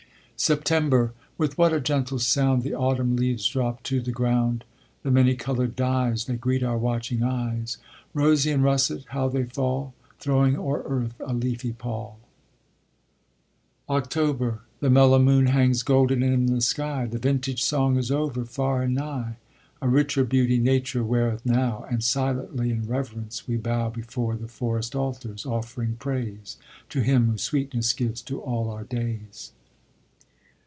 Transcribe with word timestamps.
SEPTEMBER 0.43 1.13
With 1.37 1.55
what 1.59 1.71
a 1.71 1.79
gentle 1.79 2.17
sound 2.17 2.63
The 2.63 2.73
autumn 2.73 3.15
leaves 3.15 3.47
drop 3.47 3.83
to 3.83 4.01
the 4.01 4.09
ground; 4.11 4.63
The 5.03 5.11
many 5.11 5.35
colored 5.35 5.75
dyes, 5.75 6.25
They 6.25 6.35
greet 6.35 6.63
our 6.63 6.79
watching 6.79 7.21
eyes. 7.21 7.77
Rosy 8.15 8.49
and 8.49 8.63
russet, 8.63 9.05
how 9.09 9.29
they 9.29 9.43
fall! 9.43 9.93
Throwing 10.19 10.57
o'er 10.57 10.81
earth 10.87 11.13
a 11.19 11.31
leafy 11.31 11.73
pall. 11.73 12.17
OCTOBER 13.87 14.61
The 14.79 14.89
mellow 14.89 15.19
moon 15.19 15.45
hangs 15.45 15.83
golden 15.83 16.23
in 16.23 16.47
the 16.47 16.59
sky, 16.61 17.05
The 17.05 17.19
vintage 17.19 17.61
song 17.63 17.95
is 17.97 18.09
over, 18.09 18.43
far 18.43 18.81
and 18.81 18.95
nigh 18.95 19.35
A 19.79 19.87
richer 19.87 20.23
beauty 20.23 20.57
Nature 20.57 21.03
weareth 21.03 21.45
now, 21.45 21.85
And 21.87 22.03
silently, 22.03 22.71
in 22.71 22.87
reverence 22.87 23.47
we 23.47 23.57
bow 23.57 23.91
Before 23.91 24.35
the 24.35 24.47
forest 24.47 24.95
altars, 24.95 25.45
off'ring 25.45 25.97
praise 25.99 26.57
To 26.89 27.01
Him 27.01 27.29
who 27.29 27.37
sweetness 27.37 27.93
gives 27.93 28.23
to 28.23 28.41
all 28.41 28.71
our 28.71 28.83
days. 28.83 29.51